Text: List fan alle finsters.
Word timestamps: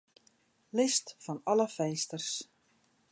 List 0.73 1.15
fan 1.19 1.41
alle 1.45 1.67
finsters. 1.77 2.31